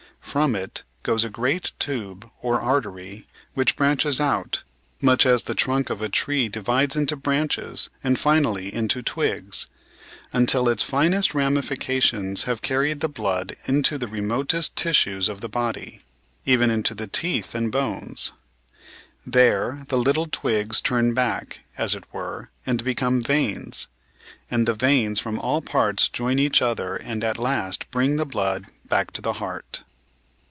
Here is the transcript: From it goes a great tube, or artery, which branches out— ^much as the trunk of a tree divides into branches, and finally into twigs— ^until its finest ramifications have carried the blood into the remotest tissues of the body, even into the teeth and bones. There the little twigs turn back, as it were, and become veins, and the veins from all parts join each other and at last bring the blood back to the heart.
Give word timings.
From 0.21 0.55
it 0.55 0.83
goes 1.03 1.25
a 1.25 1.29
great 1.29 1.73
tube, 1.77 2.25
or 2.41 2.61
artery, 2.61 3.27
which 3.53 3.75
branches 3.75 4.21
out— 4.21 4.63
^much 5.03 5.25
as 5.25 5.43
the 5.43 5.53
trunk 5.55 5.89
of 5.89 6.01
a 6.01 6.07
tree 6.07 6.47
divides 6.47 6.95
into 6.95 7.17
branches, 7.17 7.89
and 8.01 8.17
finally 8.17 8.73
into 8.73 9.01
twigs— 9.03 9.65
^until 10.33 10.71
its 10.71 10.83
finest 10.83 11.33
ramifications 11.35 12.43
have 12.43 12.61
carried 12.61 13.01
the 13.01 13.09
blood 13.09 13.57
into 13.65 13.97
the 13.97 14.07
remotest 14.07 14.77
tissues 14.77 15.27
of 15.27 15.41
the 15.41 15.49
body, 15.49 16.01
even 16.45 16.69
into 16.71 16.95
the 16.95 17.07
teeth 17.07 17.53
and 17.53 17.69
bones. 17.69 18.31
There 19.27 19.83
the 19.89 19.97
little 19.97 20.27
twigs 20.27 20.79
turn 20.79 21.13
back, 21.13 21.59
as 21.77 21.93
it 21.93 22.05
were, 22.13 22.51
and 22.65 22.85
become 22.85 23.21
veins, 23.21 23.87
and 24.49 24.65
the 24.65 24.75
veins 24.75 25.19
from 25.19 25.39
all 25.39 25.61
parts 25.61 26.07
join 26.07 26.39
each 26.39 26.61
other 26.61 26.95
and 26.95 27.21
at 27.21 27.37
last 27.37 27.91
bring 27.91 28.15
the 28.15 28.25
blood 28.25 28.67
back 28.85 29.11
to 29.11 29.21
the 29.21 29.33
heart. 29.33 29.83